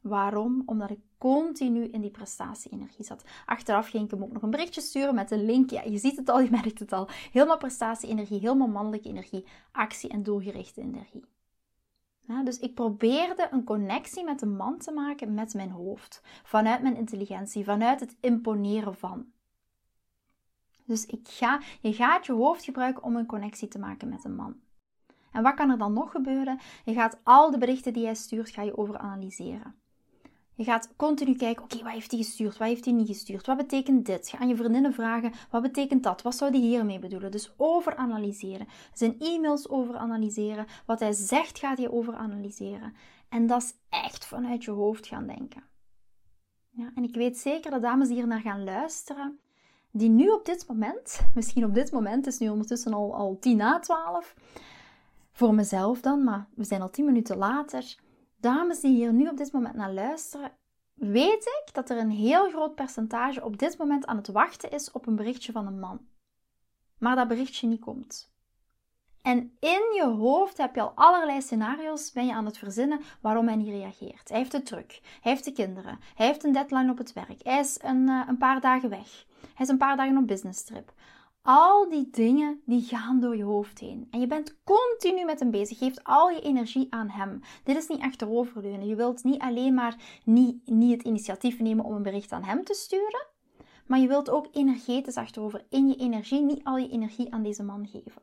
Waarom? 0.00 0.62
Omdat 0.66 0.90
ik 0.90 1.00
continu 1.18 1.84
in 1.84 2.00
die 2.00 2.10
prestatie-energie 2.10 3.04
zat. 3.04 3.24
Achteraf 3.46 3.88
ging 3.88 4.04
ik 4.04 4.10
hem 4.10 4.22
ook 4.22 4.32
nog 4.32 4.42
een 4.42 4.50
berichtje 4.50 4.80
sturen 4.80 5.14
met 5.14 5.30
een 5.30 5.44
link. 5.44 5.70
Ja, 5.70 5.82
je 5.82 5.98
ziet 5.98 6.16
het 6.16 6.28
al, 6.28 6.40
je 6.40 6.50
merkt 6.50 6.78
het 6.78 6.92
al. 6.92 7.08
Helemaal 7.32 7.56
prestatie-energie, 7.56 8.38
helemaal 8.38 8.68
mannelijke 8.68 9.08
energie, 9.08 9.46
actie 9.72 10.10
en 10.10 10.22
doelgerichte 10.22 10.80
energie 10.80 11.24
dus 12.26 12.58
ik 12.58 12.74
probeerde 12.74 13.48
een 13.50 13.64
connectie 13.64 14.24
met 14.24 14.42
een 14.42 14.56
man 14.56 14.78
te 14.78 14.92
maken 14.92 15.34
met 15.34 15.54
mijn 15.54 15.70
hoofd, 15.70 16.22
vanuit 16.42 16.82
mijn 16.82 16.96
intelligentie, 16.96 17.64
vanuit 17.64 18.00
het 18.00 18.16
imponeren 18.20 18.94
van. 18.94 19.26
Dus 20.84 21.06
ik 21.06 21.28
ga, 21.28 21.60
je 21.80 21.92
gaat 21.92 22.26
je 22.26 22.32
hoofd 22.32 22.64
gebruiken 22.64 23.02
om 23.02 23.16
een 23.16 23.26
connectie 23.26 23.68
te 23.68 23.78
maken 23.78 24.08
met 24.08 24.24
een 24.24 24.34
man. 24.34 24.60
En 25.32 25.42
wat 25.42 25.54
kan 25.54 25.70
er 25.70 25.78
dan 25.78 25.92
nog 25.92 26.10
gebeuren? 26.10 26.58
Je 26.84 26.92
gaat 26.92 27.20
al 27.22 27.50
de 27.50 27.58
berichten 27.58 27.92
die 27.92 28.04
hij 28.04 28.14
stuurt, 28.14 28.50
ga 28.50 28.62
je 28.62 28.76
overanalyseren. 28.76 29.81
Je 30.54 30.64
gaat 30.64 30.88
continu 30.96 31.34
kijken, 31.34 31.64
oké, 31.64 31.82
wat 31.82 31.92
heeft 31.92 32.10
hij 32.10 32.20
gestuurd? 32.20 32.58
Wat 32.58 32.68
heeft 32.68 32.84
hij 32.84 32.94
niet 32.94 33.06
gestuurd? 33.06 33.46
Wat 33.46 33.56
betekent 33.56 34.06
dit? 34.06 34.28
Ga 34.28 34.38
aan 34.38 34.48
je 34.48 34.56
vriendinnen 34.56 34.92
vragen, 34.92 35.32
wat 35.50 35.62
betekent 35.62 36.02
dat? 36.02 36.22
Wat 36.22 36.34
zou 36.34 36.50
hij 36.50 36.60
hiermee 36.60 36.98
bedoelen? 36.98 37.30
Dus 37.30 37.52
overanalyseren. 37.56 38.66
Zijn 38.92 39.18
e-mails 39.18 39.68
overanalyseren. 39.68 40.66
Wat 40.86 41.00
hij 41.00 41.12
zegt 41.12 41.58
gaat 41.58 41.78
je 41.78 41.92
overanalyseren. 41.92 42.94
En 43.28 43.46
dat 43.46 43.62
is 43.62 43.74
echt 43.88 44.26
vanuit 44.26 44.64
je 44.64 44.70
hoofd 44.70 45.06
gaan 45.06 45.26
denken. 45.26 45.62
Ja, 46.70 46.90
en 46.94 47.02
ik 47.02 47.14
weet 47.14 47.38
zeker 47.38 47.70
dat 47.70 47.82
dames 47.82 48.08
hier 48.08 48.26
naar 48.26 48.40
gaan 48.40 48.64
luisteren, 48.64 49.38
die 49.90 50.08
nu 50.08 50.28
op 50.28 50.44
dit 50.44 50.68
moment, 50.68 51.20
misschien 51.34 51.64
op 51.64 51.74
dit 51.74 51.92
moment, 51.92 52.24
het 52.24 52.34
is 52.34 52.40
nu 52.40 52.48
ondertussen 52.48 52.92
al, 52.92 53.14
al 53.14 53.36
tien 53.40 53.56
na 53.56 53.78
twaalf, 53.78 54.34
voor 55.32 55.54
mezelf 55.54 56.00
dan, 56.00 56.24
maar 56.24 56.46
we 56.54 56.64
zijn 56.64 56.82
al 56.82 56.90
tien 56.90 57.04
minuten 57.04 57.36
later 57.36 57.96
dames 58.42 58.80
die 58.80 58.94
hier 58.94 59.12
nu 59.12 59.28
op 59.28 59.36
dit 59.36 59.52
moment 59.52 59.74
naar 59.74 59.92
luisteren, 59.92 60.50
weet 60.94 61.44
ik 61.44 61.74
dat 61.74 61.90
er 61.90 61.98
een 61.98 62.10
heel 62.10 62.50
groot 62.50 62.74
percentage 62.74 63.44
op 63.44 63.58
dit 63.58 63.78
moment 63.78 64.06
aan 64.06 64.16
het 64.16 64.28
wachten 64.28 64.70
is 64.70 64.90
op 64.90 65.06
een 65.06 65.16
berichtje 65.16 65.52
van 65.52 65.66
een 65.66 65.80
man. 65.80 66.00
Maar 66.98 67.16
dat 67.16 67.28
berichtje 67.28 67.66
niet 67.66 67.80
komt. 67.80 68.30
En 69.22 69.56
in 69.60 69.92
je 69.94 70.14
hoofd 70.18 70.56
heb 70.56 70.74
je 70.74 70.80
al 70.80 70.92
allerlei 70.94 71.42
scenario's, 71.42 72.12
ben 72.12 72.26
je 72.26 72.32
aan 72.32 72.44
het 72.44 72.58
verzinnen 72.58 73.00
waarom 73.20 73.46
hij 73.46 73.56
niet 73.56 73.68
reageert. 73.68 74.28
Hij 74.28 74.38
heeft 74.38 74.52
het 74.52 74.66
druk, 74.66 75.00
hij 75.20 75.32
heeft 75.32 75.44
de 75.44 75.52
kinderen, 75.52 75.98
hij 76.14 76.26
heeft 76.26 76.44
een 76.44 76.52
deadline 76.52 76.90
op 76.90 76.98
het 76.98 77.12
werk, 77.12 77.42
hij 77.42 77.58
is 77.58 77.78
een, 77.82 78.08
uh, 78.08 78.22
een 78.28 78.36
paar 78.36 78.60
dagen 78.60 78.88
weg, 78.88 79.24
hij 79.40 79.64
is 79.64 79.68
een 79.68 79.76
paar 79.76 79.96
dagen 79.96 80.16
op 80.16 80.26
business 80.26 80.64
trip. 80.64 80.92
Al 81.42 81.88
die 81.88 82.10
dingen 82.10 82.62
die 82.64 82.82
gaan 82.82 83.20
door 83.20 83.36
je 83.36 83.42
hoofd 83.42 83.78
heen. 83.78 84.06
En 84.10 84.20
je 84.20 84.26
bent 84.26 84.56
continu 84.64 85.24
met 85.24 85.40
hem 85.40 85.50
bezig. 85.50 85.78
Geeft 85.78 86.04
al 86.04 86.30
je 86.30 86.40
energie 86.40 86.86
aan 86.90 87.08
hem. 87.08 87.40
Dit 87.64 87.76
is 87.76 87.88
niet 87.88 88.00
achteroverleunen. 88.00 88.86
Je 88.86 88.94
wilt 88.94 89.24
niet 89.24 89.40
alleen 89.40 89.74
maar 89.74 90.20
niet, 90.24 90.66
niet 90.66 90.92
het 90.92 91.02
initiatief 91.02 91.58
nemen 91.60 91.84
om 91.84 91.94
een 91.94 92.02
bericht 92.02 92.32
aan 92.32 92.44
hem 92.44 92.64
te 92.64 92.74
sturen. 92.74 93.26
Maar 93.86 93.98
je 93.98 94.08
wilt 94.08 94.30
ook 94.30 94.48
energetisch 94.52 95.16
achterover 95.16 95.64
in 95.68 95.88
je 95.88 95.96
energie 95.96 96.40
niet 96.40 96.64
al 96.64 96.76
je 96.76 96.88
energie 96.88 97.32
aan 97.32 97.42
deze 97.42 97.62
man 97.62 97.86
geven. 97.86 98.22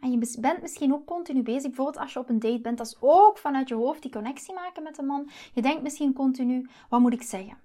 En 0.00 0.10
je 0.10 0.36
bent 0.40 0.62
misschien 0.62 0.94
ook 0.94 1.06
continu 1.06 1.42
bezig, 1.42 1.62
bijvoorbeeld 1.62 1.98
als 1.98 2.12
je 2.12 2.18
op 2.18 2.28
een 2.28 2.38
date 2.38 2.60
bent, 2.60 2.78
dat 2.78 2.86
is 2.86 2.96
ook 3.00 3.38
vanuit 3.38 3.68
je 3.68 3.74
hoofd 3.74 4.02
die 4.02 4.10
connectie 4.10 4.54
maken 4.54 4.82
met 4.82 4.96
de 4.96 5.02
man. 5.02 5.30
Je 5.54 5.62
denkt 5.62 5.82
misschien 5.82 6.12
continu, 6.12 6.68
wat 6.88 7.00
moet 7.00 7.12
ik 7.12 7.22
zeggen? 7.22 7.58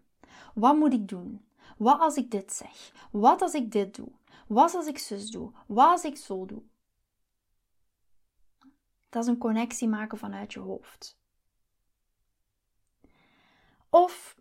Wat 0.54 0.76
moet 0.76 0.94
ik 0.94 1.08
doen? 1.08 1.42
Wat 1.78 2.00
als 2.00 2.16
ik 2.16 2.32
dit 2.32 2.54
zeg? 2.54 2.92
Wat 3.12 3.42
als 3.42 3.54
ik 3.54 3.72
dit 3.72 3.96
doe? 3.96 4.12
Wat 4.48 4.76
als 4.76 4.88
ik 4.88 4.98
zus 4.98 5.30
doe? 5.30 5.52
Wat 5.68 5.90
als 5.90 6.04
ik 6.04 6.18
zo 6.18 6.46
doe? 6.46 6.62
Dat 9.10 9.24
is 9.24 9.30
een 9.30 9.38
connectie 9.38 9.88
maken 9.88 10.18
vanuit 10.18 10.54
je 10.54 10.60
hoofd. 10.60 11.18
Of 13.90 14.36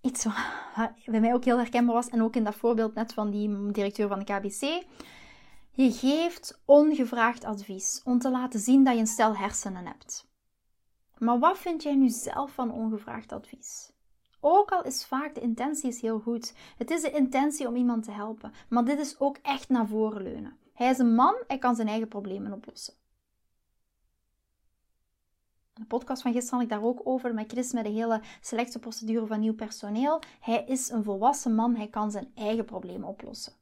iets 0.00 0.24
wat 0.76 0.92
bij 1.04 1.20
mij 1.20 1.34
ook 1.34 1.44
heel 1.44 1.58
herkenbaar 1.58 1.94
was, 1.94 2.08
en 2.08 2.22
ook 2.22 2.36
in 2.36 2.44
dat 2.44 2.54
voorbeeld 2.54 2.94
net 2.94 3.14
van 3.14 3.30
die 3.30 3.70
directeur 3.70 4.08
van 4.08 4.18
de 4.18 4.24
KBC. 4.24 4.84
Je 5.70 5.92
geeft 5.92 6.60
ongevraagd 6.64 7.44
advies 7.44 8.00
om 8.04 8.18
te 8.18 8.30
laten 8.30 8.60
zien 8.60 8.84
dat 8.84 8.94
je 8.94 9.00
een 9.00 9.06
stel 9.06 9.36
hersenen 9.36 9.86
hebt. 9.86 10.30
Maar 11.18 11.38
wat 11.38 11.58
vind 11.58 11.82
jij 11.82 11.94
nu 11.94 12.08
zelf 12.08 12.52
van 12.52 12.72
ongevraagd 12.72 13.32
advies? 13.32 13.91
Ook 14.44 14.70
al 14.70 14.84
is 14.84 15.04
vaak 15.04 15.34
de 15.34 15.40
intentie 15.40 15.88
is 15.88 16.00
heel 16.00 16.20
goed. 16.20 16.54
Het 16.76 16.90
is 16.90 17.02
de 17.02 17.10
intentie 17.10 17.68
om 17.68 17.76
iemand 17.76 18.04
te 18.04 18.10
helpen. 18.10 18.52
Maar 18.68 18.84
dit 18.84 18.98
is 18.98 19.20
ook 19.20 19.36
echt 19.42 19.68
naar 19.68 19.86
voren 19.86 20.22
leunen. 20.22 20.56
Hij 20.72 20.90
is 20.90 20.98
een 20.98 21.14
man, 21.14 21.34
hij 21.46 21.58
kan 21.58 21.74
zijn 21.74 21.88
eigen 21.88 22.08
problemen 22.08 22.52
oplossen. 22.52 22.94
De 25.72 25.84
podcast 25.84 26.22
van 26.22 26.32
gisteren 26.32 26.58
had 26.58 26.68
ik 26.68 26.74
daar 26.74 26.88
ook 26.88 27.00
over 27.04 27.34
met 27.34 27.50
Chris 27.52 27.72
met 27.72 27.84
de 27.84 27.90
hele 27.90 28.20
selectieprocedure 28.40 29.26
van 29.26 29.40
nieuw 29.40 29.54
personeel. 29.54 30.20
Hij 30.40 30.64
is 30.64 30.90
een 30.90 31.04
volwassen 31.04 31.54
man, 31.54 31.76
hij 31.76 31.88
kan 31.88 32.10
zijn 32.10 32.32
eigen 32.34 32.64
problemen 32.64 33.08
oplossen. 33.08 33.52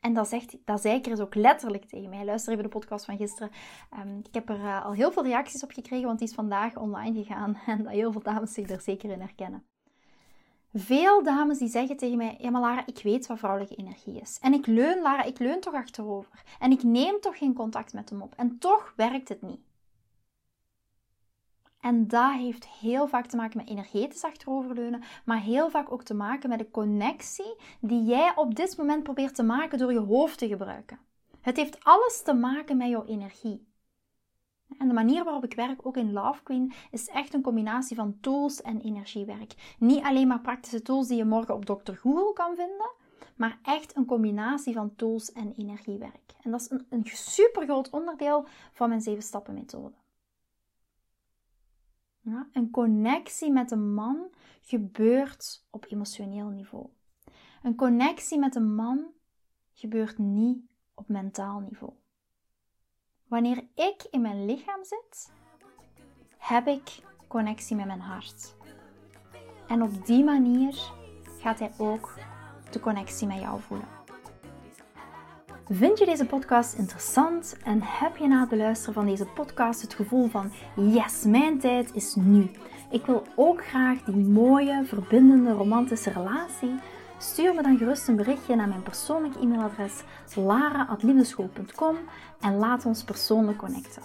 En 0.00 0.14
dat, 0.14 0.28
zegt, 0.28 0.56
dat 0.64 0.80
zei 0.80 1.00
Chris 1.00 1.20
ook 1.20 1.34
letterlijk 1.34 1.84
tegen 1.84 2.08
mij. 2.08 2.24
Luister 2.24 2.52
even 2.52 2.64
de 2.64 2.70
podcast 2.70 3.04
van 3.04 3.16
gisteren. 3.16 3.50
Um, 3.98 4.18
ik 4.18 4.34
heb 4.34 4.48
er 4.48 4.58
uh, 4.58 4.84
al 4.84 4.92
heel 4.92 5.12
veel 5.12 5.24
reacties 5.24 5.62
op 5.62 5.70
gekregen, 5.70 6.06
want 6.06 6.18
die 6.18 6.28
is 6.28 6.34
vandaag 6.34 6.76
online 6.76 7.24
gegaan. 7.24 7.58
En 7.66 7.82
dat 7.82 7.92
heel 7.92 8.12
veel 8.12 8.22
dames 8.22 8.52
zich 8.52 8.70
er 8.70 8.80
zeker 8.80 9.10
in 9.10 9.20
herkennen. 9.20 9.64
Veel 10.72 11.22
dames 11.22 11.58
die 11.58 11.68
zeggen 11.68 11.96
tegen 11.96 12.16
mij: 12.16 12.36
Ja, 12.38 12.50
maar 12.50 12.60
Lara, 12.60 12.86
ik 12.86 13.00
weet 13.02 13.26
wat 13.26 13.38
vrouwelijke 13.38 13.74
energie 13.74 14.20
is. 14.20 14.38
En 14.40 14.52
ik 14.52 14.66
leun, 14.66 15.02
Lara, 15.02 15.22
ik 15.22 15.38
leun 15.38 15.60
toch 15.60 15.74
achterover. 15.74 16.42
En 16.58 16.70
ik 16.70 16.82
neem 16.82 17.20
toch 17.20 17.38
geen 17.38 17.54
contact 17.54 17.92
met 17.92 18.10
hem 18.10 18.22
op. 18.22 18.34
En 18.36 18.58
toch 18.58 18.92
werkt 18.96 19.28
het 19.28 19.42
niet. 19.42 19.67
En 21.80 22.08
dat 22.08 22.32
heeft 22.32 22.68
heel 22.68 23.08
vaak 23.08 23.26
te 23.26 23.36
maken 23.36 23.56
met 23.56 23.68
energetisch 23.68 24.24
achteroverleunen, 24.24 25.02
maar 25.24 25.40
heel 25.40 25.70
vaak 25.70 25.92
ook 25.92 26.02
te 26.02 26.14
maken 26.14 26.48
met 26.48 26.58
de 26.58 26.70
connectie 26.70 27.56
die 27.80 28.04
jij 28.04 28.32
op 28.36 28.54
dit 28.54 28.76
moment 28.76 29.02
probeert 29.02 29.34
te 29.34 29.42
maken 29.42 29.78
door 29.78 29.92
je 29.92 29.98
hoofd 29.98 30.38
te 30.38 30.48
gebruiken. 30.48 30.98
Het 31.40 31.56
heeft 31.56 31.84
alles 31.84 32.22
te 32.22 32.34
maken 32.34 32.76
met 32.76 32.88
jouw 32.88 33.04
energie. 33.04 33.66
En 34.78 34.88
de 34.88 34.94
manier 34.94 35.24
waarop 35.24 35.44
ik 35.44 35.54
werk, 35.54 35.86
ook 35.86 35.96
in 35.96 36.12
Love 36.12 36.42
Queen, 36.42 36.72
is 36.90 37.08
echt 37.08 37.34
een 37.34 37.42
combinatie 37.42 37.96
van 37.96 38.18
tools 38.20 38.62
en 38.62 38.80
energiewerk. 38.80 39.74
Niet 39.78 40.04
alleen 40.04 40.28
maar 40.28 40.40
praktische 40.40 40.82
tools 40.82 41.08
die 41.08 41.16
je 41.16 41.24
morgen 41.24 41.54
op 41.54 41.64
Dr. 41.64 41.92
Google 41.92 42.32
kan 42.32 42.56
vinden, 42.56 42.90
maar 43.36 43.58
echt 43.62 43.96
een 43.96 44.04
combinatie 44.04 44.74
van 44.74 44.94
tools 44.96 45.32
en 45.32 45.54
energiewerk. 45.56 46.34
En 46.42 46.50
dat 46.50 46.60
is 46.60 46.70
een, 46.70 46.86
een 46.88 47.04
super 47.04 47.64
groot 47.64 47.90
onderdeel 47.90 48.46
van 48.72 48.88
mijn 48.88 49.00
7 49.00 49.22
stappen 49.22 49.54
methode. 49.54 49.94
Een 52.52 52.70
connectie 52.70 53.52
met 53.52 53.70
een 53.70 53.94
man 53.94 54.30
gebeurt 54.60 55.66
op 55.70 55.86
emotioneel 55.88 56.48
niveau. 56.48 56.86
Een 57.62 57.74
connectie 57.74 58.38
met 58.38 58.54
een 58.54 58.74
man 58.74 59.06
gebeurt 59.72 60.18
niet 60.18 60.58
op 60.94 61.08
mentaal 61.08 61.60
niveau. 61.60 61.92
Wanneer 63.26 63.64
ik 63.74 64.06
in 64.10 64.20
mijn 64.20 64.44
lichaam 64.46 64.84
zit, 64.84 65.32
heb 66.38 66.66
ik 66.66 67.02
connectie 67.28 67.76
met 67.76 67.86
mijn 67.86 68.00
hart. 68.00 68.56
En 69.68 69.82
op 69.82 70.06
die 70.06 70.24
manier 70.24 70.92
gaat 71.38 71.58
hij 71.58 71.72
ook 71.78 72.14
de 72.70 72.80
connectie 72.80 73.26
met 73.26 73.40
jou 73.40 73.60
voelen. 73.60 73.97
Vind 75.70 75.98
je 75.98 76.04
deze 76.04 76.24
podcast 76.24 76.74
interessant 76.74 77.56
en 77.64 77.80
heb 77.82 78.16
je 78.16 78.28
na 78.28 78.40
het 78.40 78.48
beluisteren 78.48 78.94
van 78.94 79.06
deze 79.06 79.26
podcast 79.26 79.82
het 79.82 79.94
gevoel 79.94 80.28
van 80.28 80.52
yes, 80.74 81.24
mijn 81.24 81.58
tijd 81.58 81.94
is 81.94 82.14
nu. 82.14 82.50
Ik 82.90 83.06
wil 83.06 83.26
ook 83.36 83.66
graag 83.66 84.02
die 84.02 84.24
mooie, 84.24 84.84
verbindende, 84.84 85.52
romantische 85.52 86.10
relatie. 86.10 86.74
Stuur 87.18 87.54
me 87.54 87.62
dan 87.62 87.78
gerust 87.78 88.08
een 88.08 88.16
berichtje 88.16 88.56
naar 88.56 88.68
mijn 88.68 88.82
persoonlijke 88.82 89.38
e-mailadres 89.38 90.02
lara.liefdeschool.com 90.34 91.96
en 92.40 92.56
laat 92.56 92.86
ons 92.86 93.04
persoonlijk 93.04 93.58
connecten. 93.58 94.02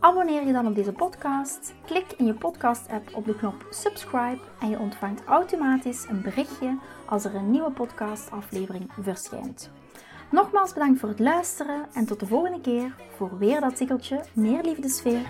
Abonneer 0.00 0.46
je 0.46 0.52
dan 0.52 0.66
op 0.66 0.74
deze 0.74 0.92
podcast. 0.92 1.74
Klik 1.86 2.12
in 2.16 2.26
je 2.26 2.34
podcast-app 2.34 3.14
op 3.14 3.24
de 3.24 3.36
knop 3.36 3.66
subscribe 3.70 4.38
en 4.60 4.70
je 4.70 4.78
ontvangt 4.78 5.24
automatisch 5.24 6.06
een 6.08 6.22
berichtje 6.22 6.78
als 7.06 7.24
er 7.24 7.34
een 7.34 7.50
nieuwe 7.50 7.70
podcastaflevering 7.70 8.90
verschijnt. 9.00 9.70
Nogmaals 10.30 10.72
bedankt 10.72 11.00
voor 11.00 11.08
het 11.08 11.18
luisteren 11.18 11.86
en 11.92 12.06
tot 12.06 12.20
de 12.20 12.26
volgende 12.26 12.60
keer 12.60 12.94
voor 13.16 13.38
weer 13.38 13.60
dat 13.60 13.76
tikkeltje 13.76 14.24
meer 14.34 14.62
liefdesfeer. 14.62 15.26